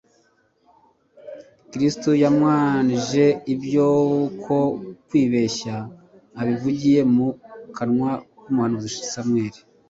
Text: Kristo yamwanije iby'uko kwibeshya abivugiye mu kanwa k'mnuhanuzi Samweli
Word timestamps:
Kristo 1.71 2.09
yamwanije 2.23 3.25
iby'uko 3.53 4.55
kwibeshya 5.07 5.75
abivugiye 6.41 7.01
mu 7.15 7.27
kanwa 7.75 8.11
k'mnuhanuzi 8.43 8.95
Samweli 9.11 9.59